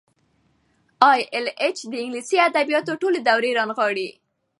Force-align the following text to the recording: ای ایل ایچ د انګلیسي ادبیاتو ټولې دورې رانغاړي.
ای 1.09 1.19
ایل 1.33 1.47
ایچ 1.61 1.77
د 1.87 1.93
انګلیسي 2.03 2.37
ادبیاتو 2.47 2.93
ټولې 3.01 3.19
دورې 3.27 3.51
رانغاړي. 3.57 4.09